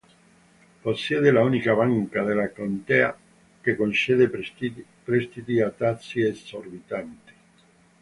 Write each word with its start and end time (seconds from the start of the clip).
Possiede 0.81 1.29
l'unica 1.29 1.75
banca 1.75 2.23
della 2.23 2.49
contea 2.49 3.15
che 3.61 3.75
concede 3.75 4.31
prestiti 5.03 5.61
a 5.61 5.69
tassi 5.69 6.21
esorbitanti. 6.21 7.33